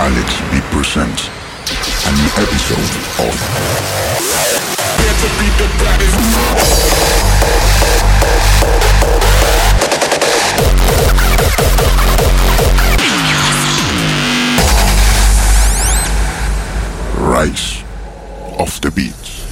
Alexx 0.00 0.32
V 0.48 0.60
presents 0.72 1.28
a 2.06 2.12
new 2.16 2.30
episode 2.40 2.92
of 3.20 3.34
Rise 17.20 17.84
of 18.58 18.80
the 18.80 18.88
Beatz. 18.88 19.44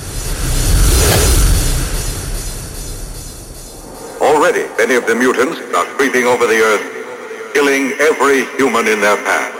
Already, 4.23 4.67
many 4.79 4.95
of 4.95 5.07
the 5.07 5.15
mutants 5.15 5.59
are 5.77 5.85
creeping 5.99 6.25
over 6.25 6.47
the 6.47 6.59
earth, 6.59 7.53
killing 7.53 7.93
every 8.01 8.47
human 8.57 8.89
in 8.89 9.03
their 9.03 9.19
path. 9.19 9.59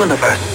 Universe. 0.00 0.49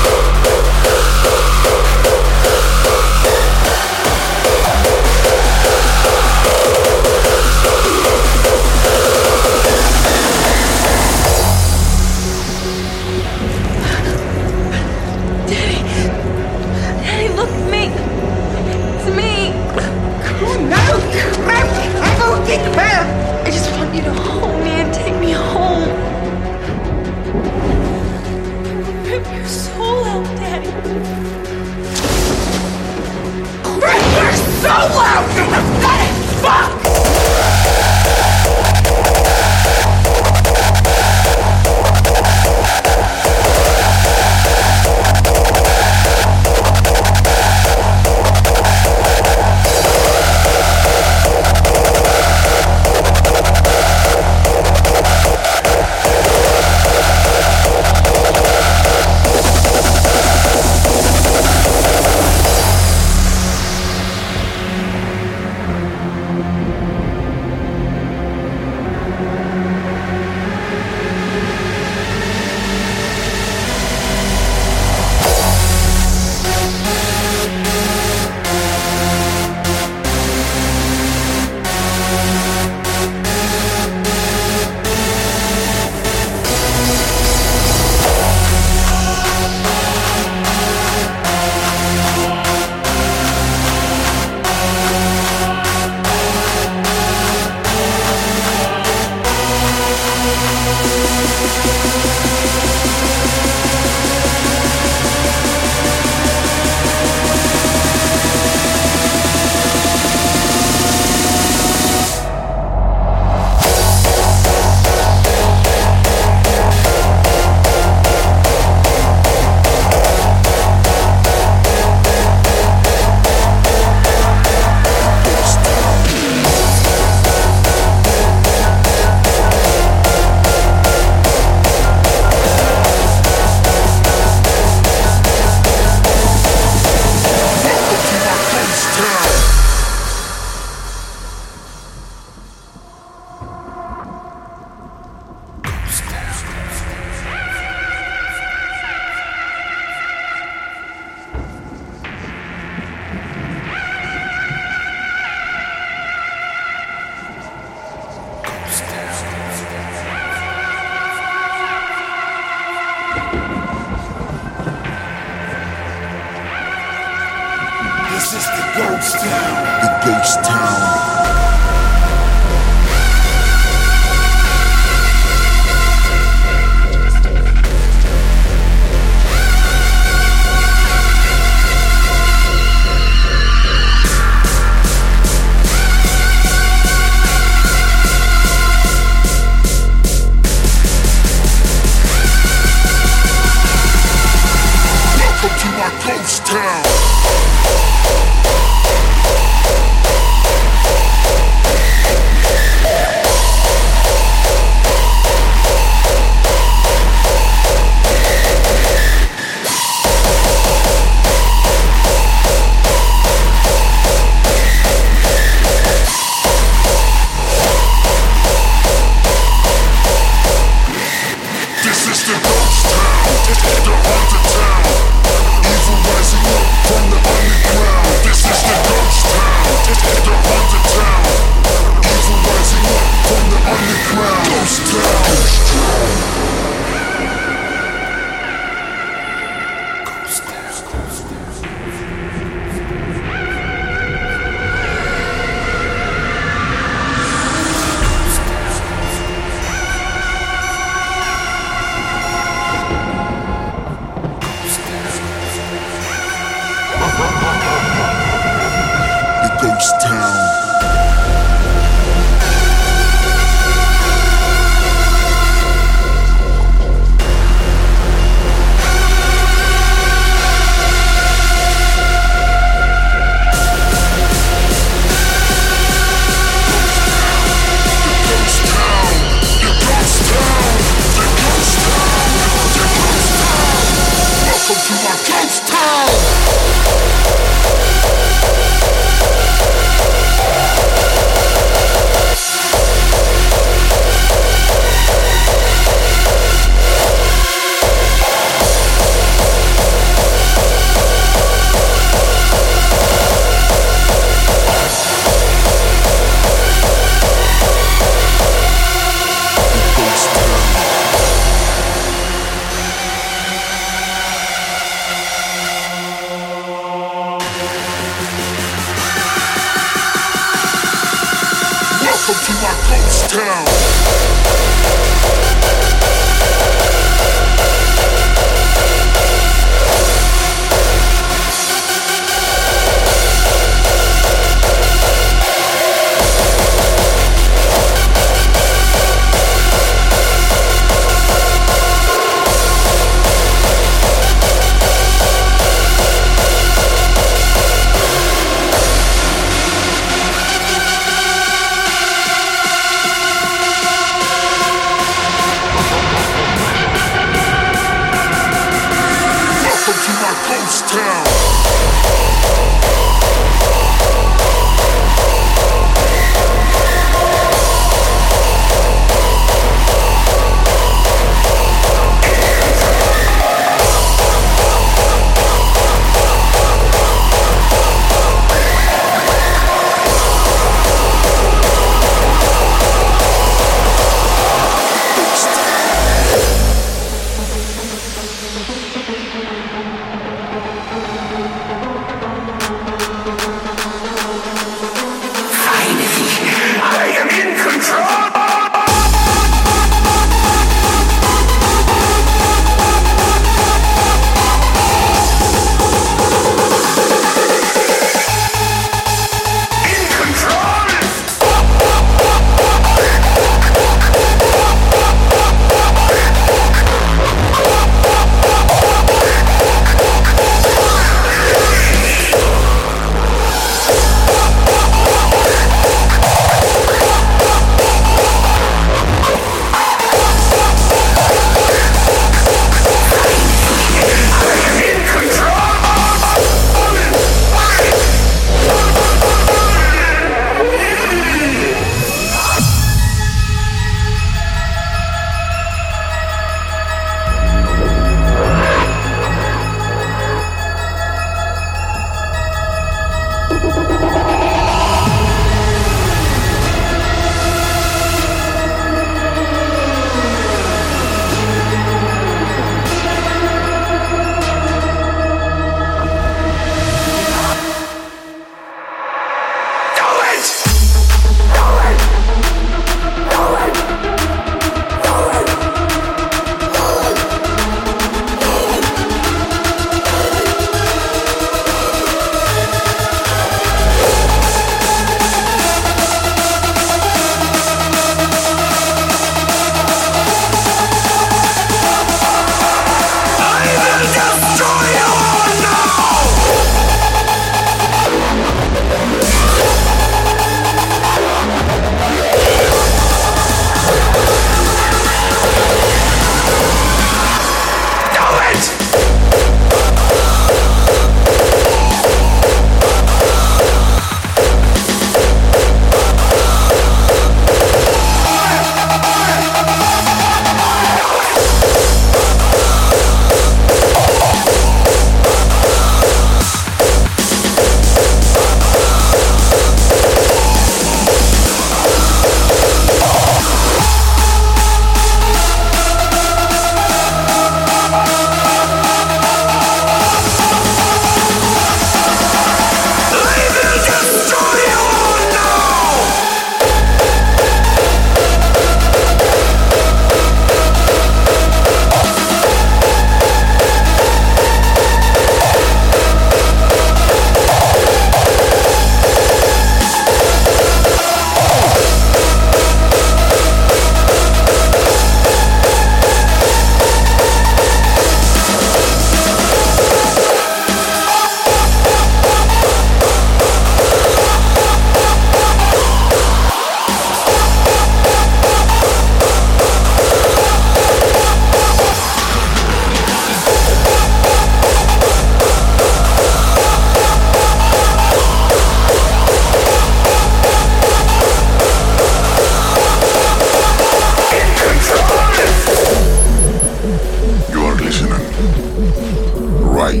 Of 599.92 600.00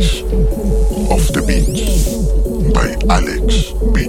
the 1.36 1.44
Beatz 1.44 2.16
by 2.72 2.96
Alexx 3.12 3.76
V. 3.92 4.08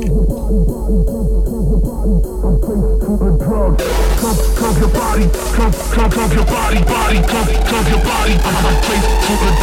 Your 4.80 4.88
body, 4.88 5.28
your 5.28 6.48
body, 6.48 6.80
body, 6.88 7.20
your 7.20 8.00
body. 8.00 8.34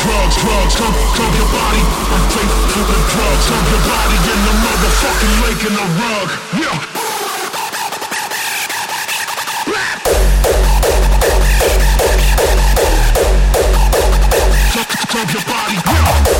Drugs, 0.04 0.36
drugs, 0.36 0.76
your 0.76 1.48
body. 1.56 1.82
Drugs, 3.16 3.48
your 3.48 3.80
body 3.88 4.18
in 4.20 4.40
the 4.44 4.54
motherfucking 4.60 5.34
lake 5.40 5.64
in 5.64 5.72
the 5.72 5.86
rug. 5.96 6.28
Yeah. 6.60 6.99
Take 15.10 15.32
your 15.32 15.42
body, 15.42 15.74
yeah. 15.74 16.30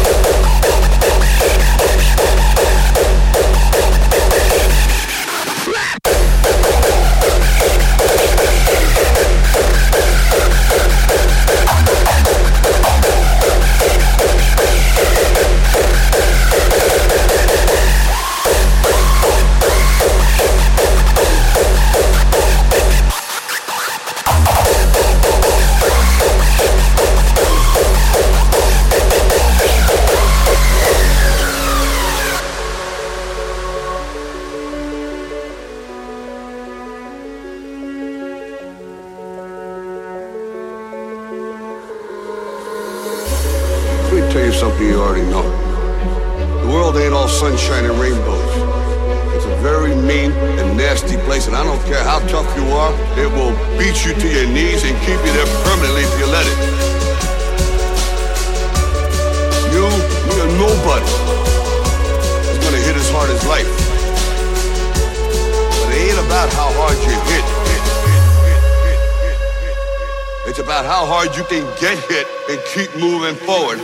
How 71.01 71.07
hard 71.07 71.35
you 71.35 71.45
can 71.45 71.65
get 71.81 71.97
hit 72.13 72.29
and 72.51 72.61
keep 72.77 72.93
moving 73.01 73.35
forward. 73.35 73.79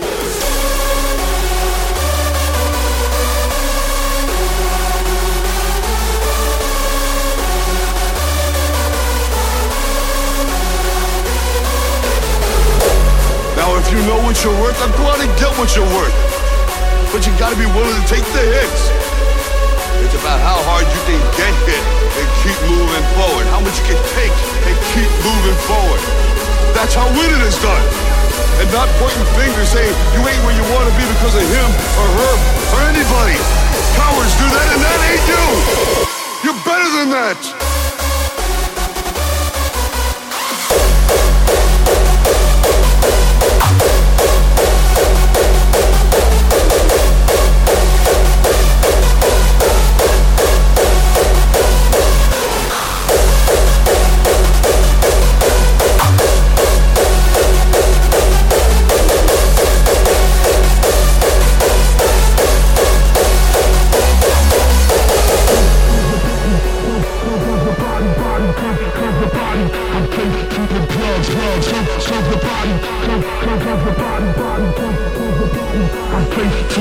Now, 13.56 13.72
if 13.80 13.88
you 13.90 13.96
know 14.04 14.20
what 14.20 14.36
you're 14.44 14.52
worth, 14.60 14.76
then 14.76 14.92
go 14.92 15.08
out 15.08 15.16
and 15.16 15.32
get 15.40 15.56
what 15.56 15.72
you're 15.72 15.88
worth. 15.96 16.12
But 17.16 17.24
you 17.24 17.32
gotta 17.38 17.56
be 17.56 17.64
willing 17.64 17.96
to 17.96 18.06
take 18.12 18.28
the 18.36 18.44
hits. 18.44 18.92
It's 20.04 20.20
about 20.20 20.36
how 20.44 20.60
hard 20.68 20.84
you 20.84 21.00
can 21.08 21.22
get 21.40 21.54
hit 21.64 21.80
and 21.80 22.28
keep 22.44 22.58
moving 22.68 23.06
forward. 23.16 23.46
How 23.48 23.60
much 23.64 23.72
you 23.80 23.96
can 23.96 24.02
take 24.12 24.36
and 24.68 24.76
keep 24.92 25.08
moving 25.24 25.56
forward. 25.64 26.25
That's 26.76 26.92
how 26.92 27.08
winning 27.08 27.40
is 27.40 27.56
done. 27.64 27.86
And 28.60 28.68
not 28.70 28.84
pointing 29.00 29.24
fingers 29.32 29.72
saying 29.72 29.96
you 30.12 30.20
ain't 30.20 30.42
where 30.44 30.52
you 30.52 30.60
want 30.76 30.84
to 30.84 30.94
be 31.00 31.08
because 31.16 31.32
of 31.32 31.40
him 31.40 31.68
or 31.96 32.08
her 32.20 32.34
or 32.76 32.80
anybody. 32.92 33.36
Cowards 33.96 34.36
do 34.36 34.44
that 34.44 34.68
and 34.76 34.82
that 34.84 35.00
ain't 35.08 35.24
you. 35.24 35.44
You're 36.44 36.60
better 36.68 36.88
than 37.00 37.08
that. 37.16 37.65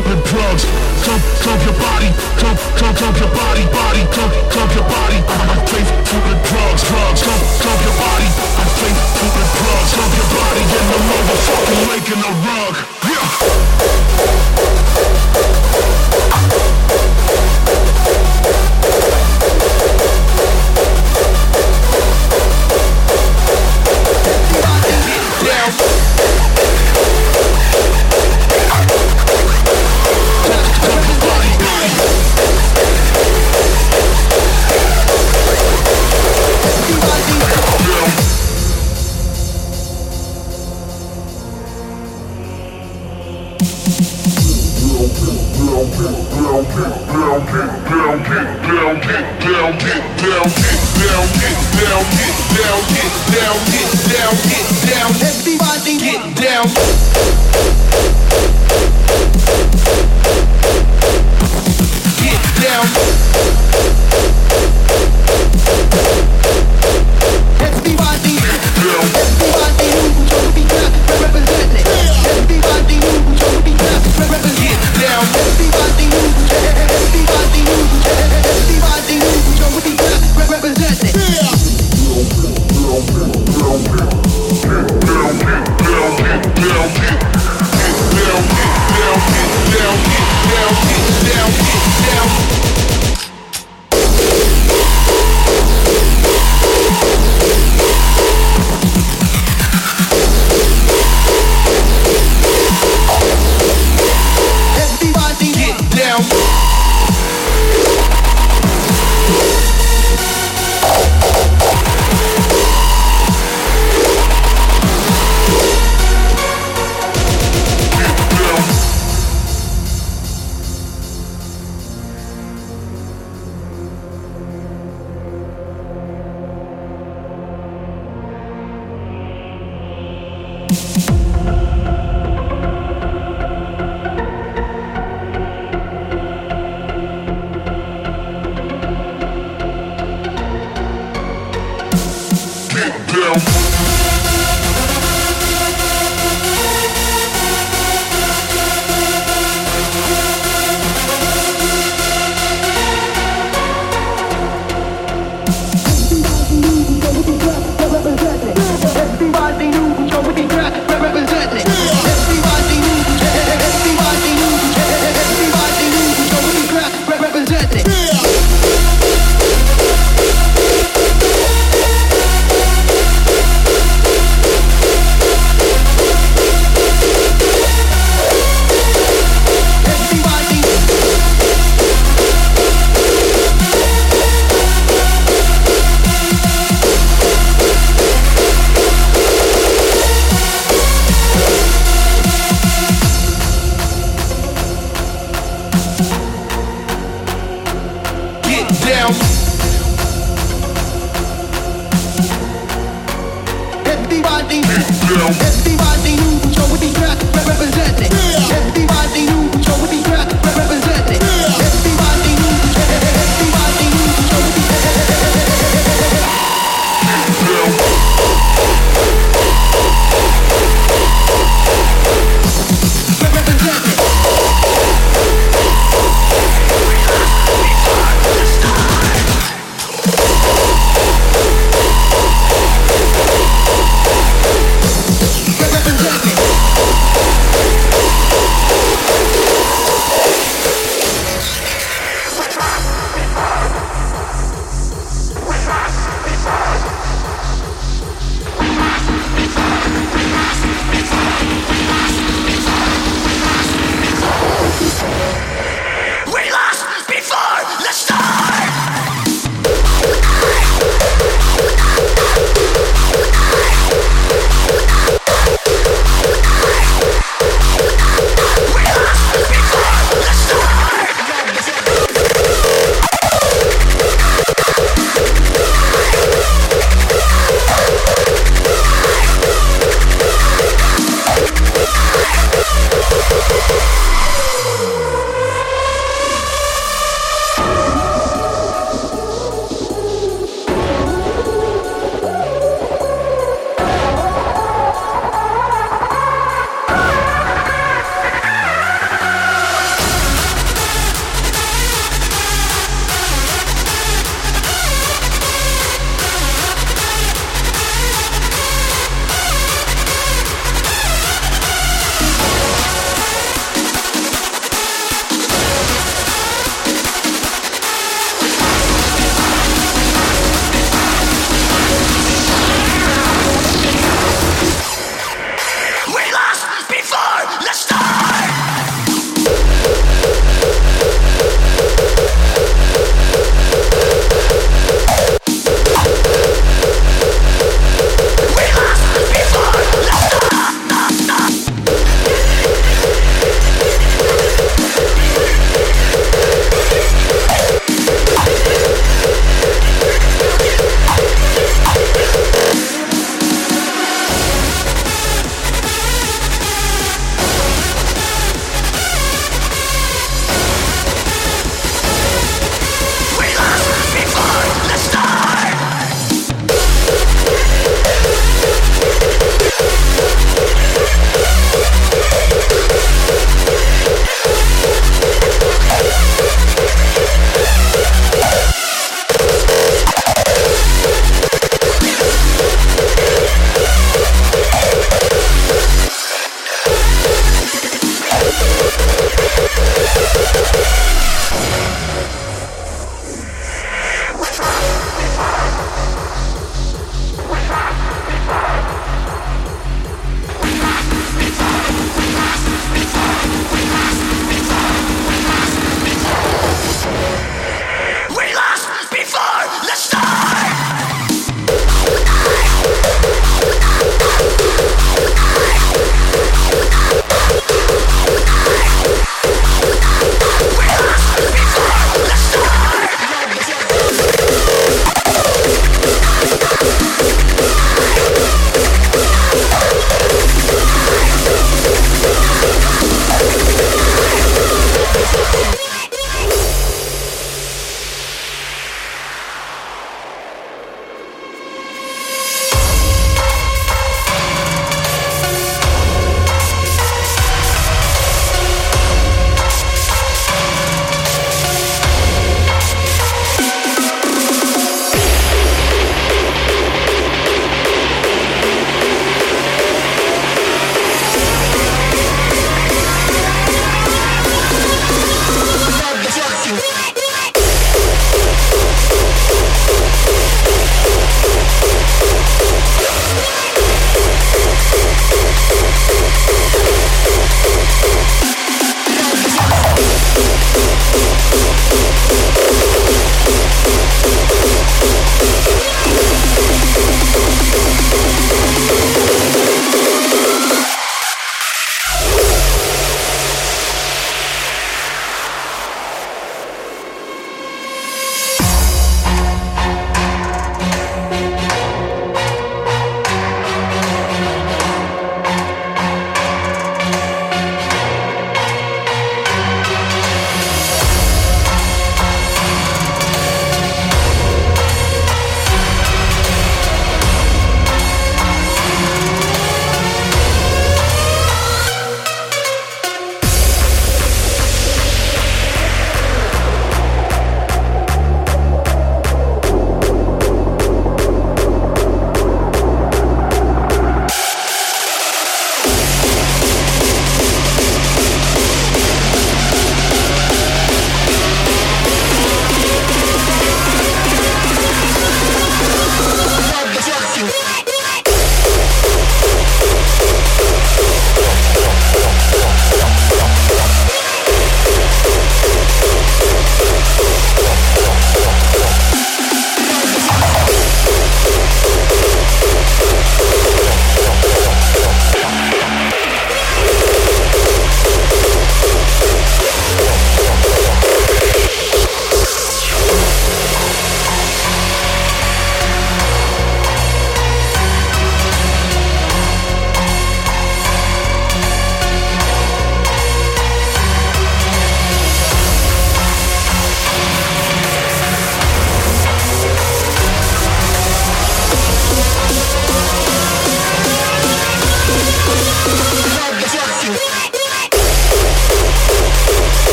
The 0.00 0.16
drugs. 0.24 0.64
Jump, 1.04 1.20
jump 1.44 1.60
your 1.68 1.76
body, 1.76 2.08
jump, 2.40 2.56
jump, 2.80 2.96
jump 2.96 3.16
your 3.20 3.28
body, 3.36 3.64
body, 3.68 4.02
jump, 4.08 4.32
jump 4.48 4.70
your 4.72 4.88
body. 4.88 5.18
I'm 5.20 5.60
safe 5.68 5.90
to 6.08 6.16
the 6.16 6.36
drugs, 6.48 6.82
drugs, 6.88 7.20
jump, 7.20 7.42
jump 7.60 7.80
your 7.84 7.96
body. 8.00 8.28
I'm 8.56 8.70
safe 8.80 8.98
to 9.20 9.26
drugs, 9.52 9.90
jump 9.92 10.12
your 10.16 10.30
body 10.32 10.62
in 10.64 10.84
the 10.88 10.98
motherfucking 11.12 11.82
lake 11.92 12.08
in 12.08 12.20
the 12.24 12.32
rug. 12.48 13.01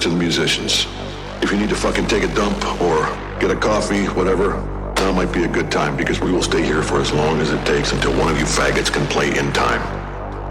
To 0.00 0.08
the 0.08 0.16
musicians. 0.16 0.86
If 1.42 1.52
you 1.52 1.58
need 1.58 1.68
to 1.68 1.74
fucking 1.74 2.06
take 2.06 2.22
a 2.22 2.34
dump 2.34 2.56
or 2.80 3.04
get 3.38 3.50
a 3.50 3.56
coffee, 3.56 4.06
whatever, 4.06 4.62
now 4.96 5.12
might 5.12 5.32
be 5.32 5.44
a 5.44 5.48
good 5.48 5.70
time 5.70 5.96
because 5.96 6.20
we 6.20 6.32
will 6.32 6.42
stay 6.42 6.62
here 6.62 6.82
for 6.82 7.00
as 7.00 7.12
long 7.12 7.38
as 7.40 7.52
it 7.52 7.64
takes 7.66 7.92
until 7.92 8.12
one 8.18 8.32
of 8.32 8.38
you 8.38 8.44
faggots 8.44 8.90
can 8.90 9.06
play 9.08 9.36
in 9.38 9.52
time. 9.52 9.80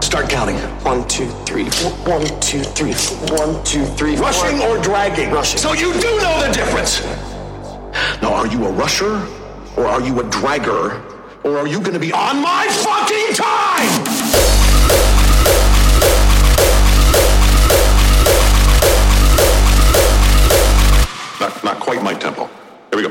Start 0.00 0.30
counting. 0.30 0.56
One, 0.84 1.06
two, 1.08 1.28
three, 1.46 1.68
four. 1.68 1.90
One, 2.18 2.26
two, 2.40 2.62
three, 2.62 2.92
four. 2.92 3.38
One, 3.38 3.64
two, 3.64 3.84
three, 3.84 4.16
four. 4.16 4.26
Rushing 4.26 4.60
or 4.60 4.78
dragging? 4.78 5.30
Rushing. 5.30 5.58
So 5.58 5.72
you 5.72 5.92
do 5.94 6.18
know 6.18 6.46
the 6.46 6.52
difference! 6.52 7.02
Now, 8.22 8.34
are 8.34 8.46
you 8.46 8.64
a 8.66 8.70
rusher 8.70 9.26
or 9.76 9.86
are 9.86 10.00
you 10.00 10.20
a 10.20 10.24
dragger 10.24 11.02
or 11.44 11.58
are 11.58 11.66
you 11.66 11.80
going 11.80 11.94
to 11.94 11.98
be 11.98 12.12
on 12.12 12.36
On 12.36 12.42
my 12.42 12.66
fucking 12.68 13.34
time! 13.34 14.69
Quite 21.90 22.04
my 22.04 22.14
tempo? 22.14 22.48
Here 22.92 22.98
we 22.98 23.02
go. 23.02 23.08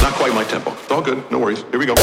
Not 0.00 0.14
quite 0.14 0.32
my 0.32 0.44
tempo. 0.44 0.72
It's 0.72 0.90
all 0.90 1.02
good. 1.02 1.22
No 1.30 1.38
worries. 1.38 1.64
Here 1.70 1.78
we 1.78 1.84
go. 1.84 1.94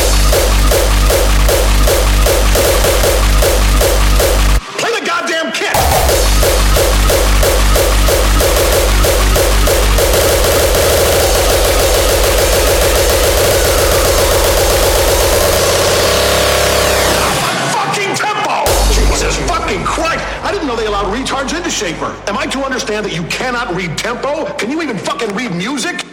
Retards 21.16 21.56
into 21.56 21.70
Shaffer. 21.70 22.14
Am 22.30 22.38
I 22.38 22.46
to 22.48 22.60
understand 22.66 23.06
that 23.06 23.16
you 23.16 23.24
cannot 23.28 23.74
read 23.74 23.98
tempo? 23.98 24.54
Can 24.56 24.70
you 24.70 24.82
even 24.82 24.98
fucking 24.98 25.34
read 25.34 25.56
music? 25.56 26.04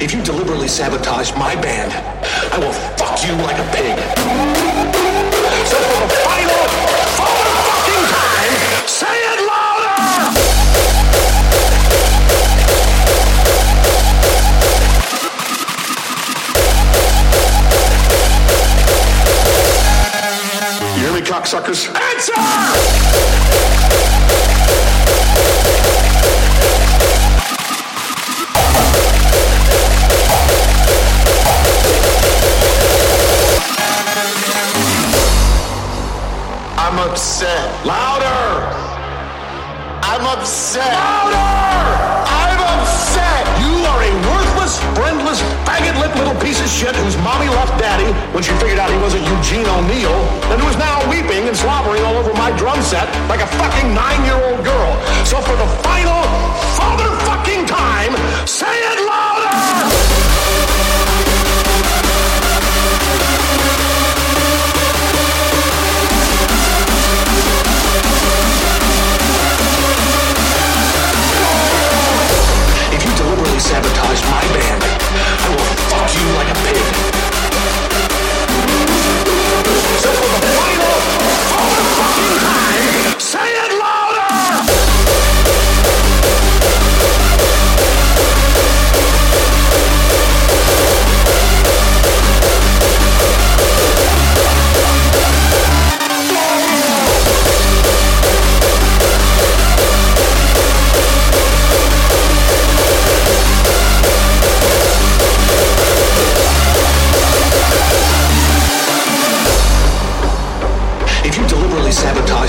If 0.00 0.14
you 0.14 0.22
deliberately 0.22 0.68
sabotage 0.68 1.32
my 1.32 1.54
band, 1.60 1.92
I 2.50 2.58
will 2.58 2.72
fuck 2.72 3.22
you 3.26 3.34
like 3.44 3.58
a 3.58 3.76
pig. 3.76 4.71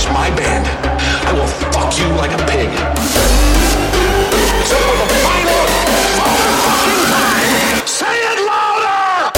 touch 0.04 0.14
my 0.14 0.30
band, 0.36 0.66
I 1.28 1.34
will 1.34 1.48
fuck 1.48 1.98
you 1.98 2.08
like 2.16 2.32
a 2.32 2.38
pig. 2.46 2.70
So 4.68 4.76
for 4.76 4.98
the 5.02 5.08
final 5.24 5.64
fucking 6.20 7.04
time, 7.12 7.88
say 7.88 8.16
it 8.32 8.40
louder! 8.48 9.32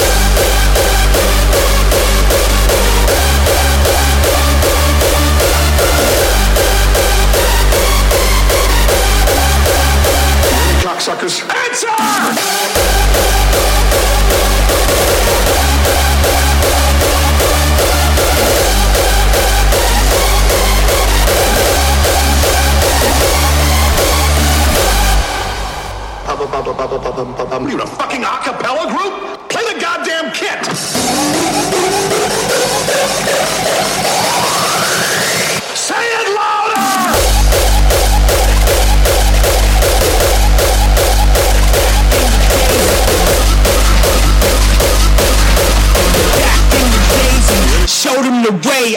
Cocksuckers. 10.82 11.55
What 26.76 26.92
are 26.92 27.70
you, 27.70 27.80
a 27.80 27.86
fucking 27.86 28.22
a 28.22 28.38
cappella 28.44 28.86
group? 28.92 29.48
Play 29.48 29.62
the 29.72 29.80
goddamn 29.80 30.30
kit! 30.32 30.62
Say 35.74 36.04
it 36.04 36.28
louder! 36.36 36.86
Back 46.36 46.74
in 46.74 46.86
the 46.92 47.00
days 47.16 47.48
and 47.56 47.88
showed 47.88 48.24
him 48.26 48.42
the 48.42 48.52
way. 48.68 48.96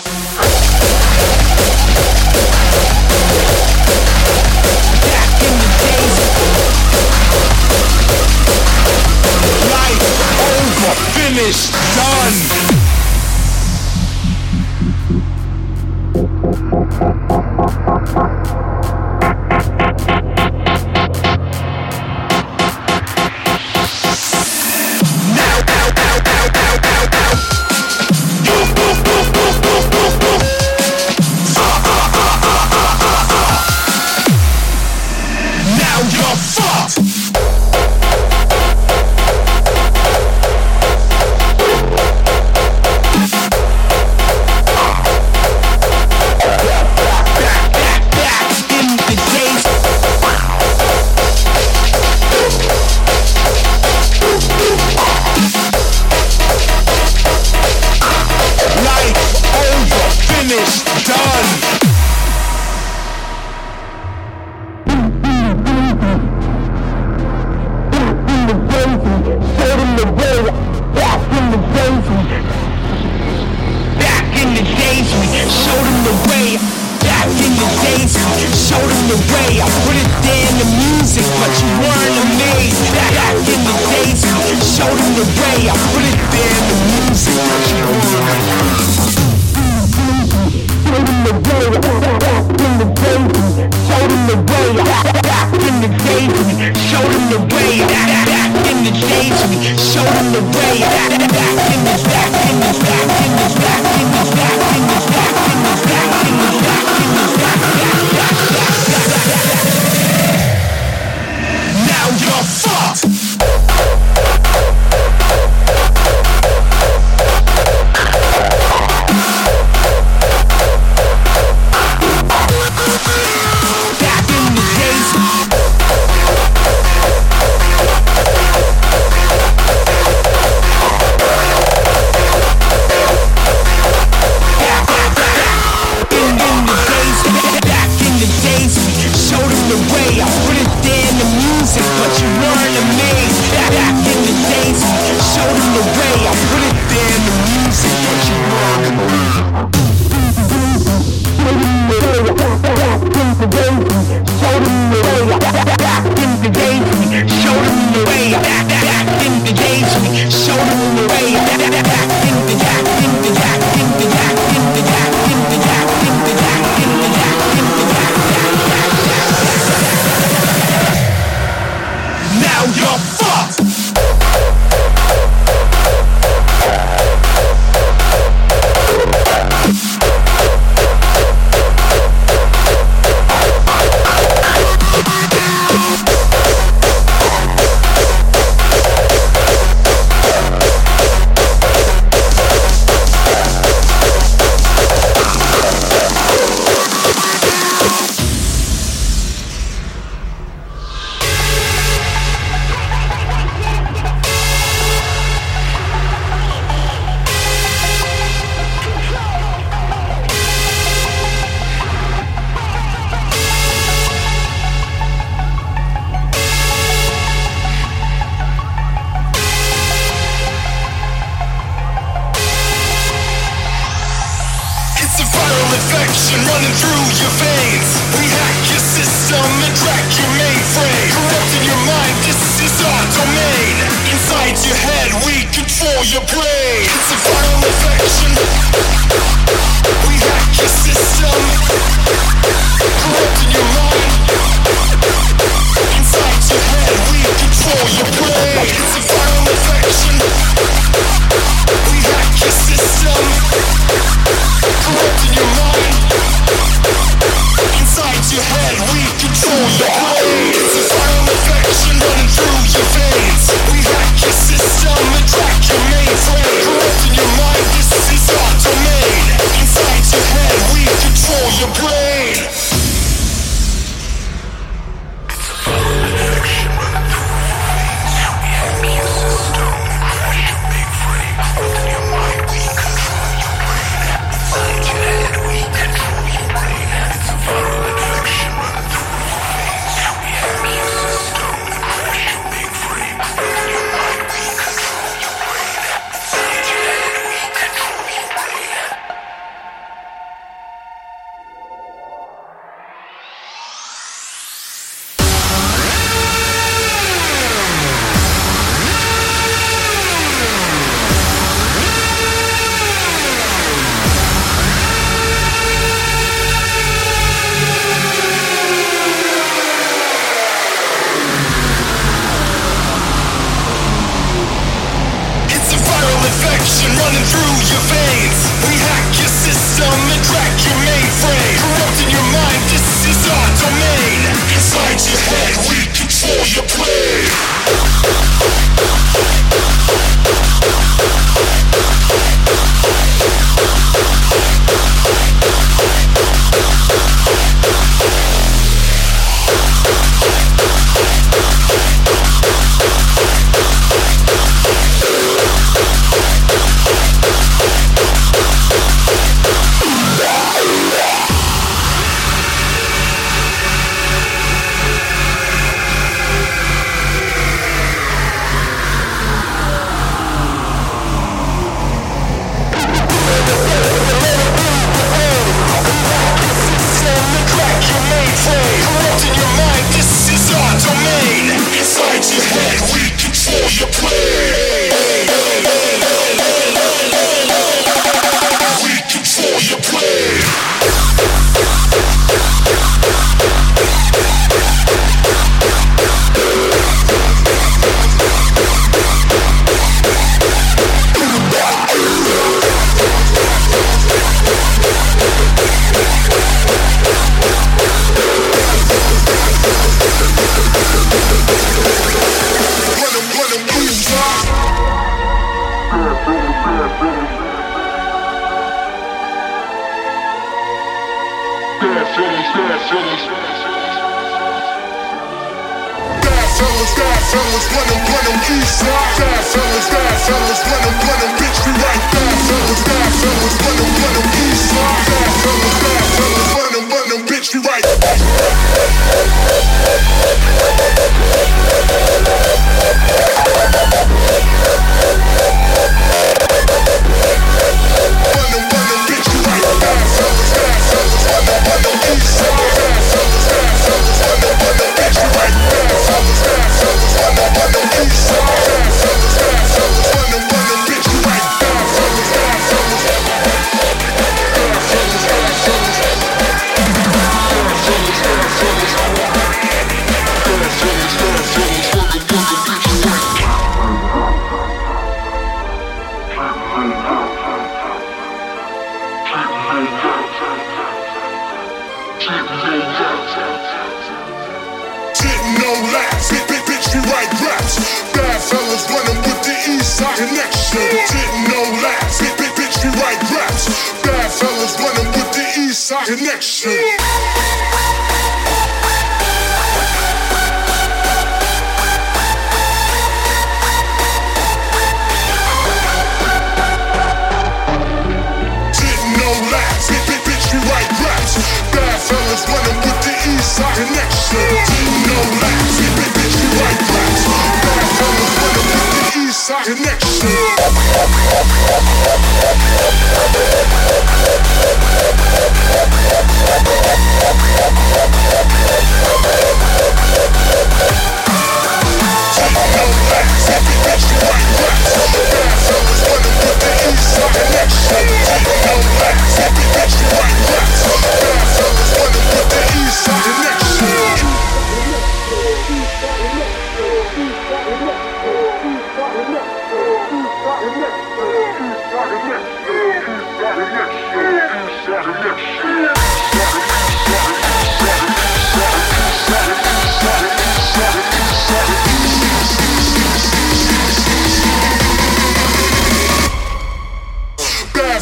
finished, 11.39 11.71
done. 11.95 12.58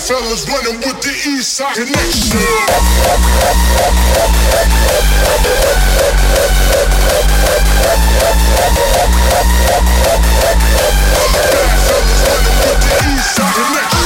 fellas 0.08 0.48
running 0.48 0.80
with 0.80 0.96
the 1.02 1.12
east 1.30 1.54
side 1.54 1.76
connection. 1.76 1.92
Bad 1.92 1.98
fellas 11.78 12.18
running 12.26 12.58
with 12.64 12.82
the 12.82 12.90
east 13.12 13.36
side 13.36 13.54
connection. 13.54 13.97